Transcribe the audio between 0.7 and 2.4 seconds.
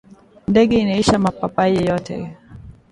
inaisha mapapayi yote